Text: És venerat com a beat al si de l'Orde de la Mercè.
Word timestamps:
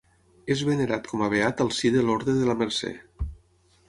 És 0.53 0.61
venerat 0.69 1.09
com 1.11 1.21
a 1.25 1.29
beat 1.33 1.61
al 1.65 1.69
si 1.79 1.91
de 1.97 2.03
l'Orde 2.07 2.35
de 2.39 2.47
la 2.47 2.57
Mercè. 2.63 2.95